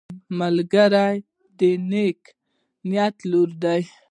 [0.39, 1.17] ملګری
[1.59, 2.19] د نیک
[2.91, 3.81] نیت لور دی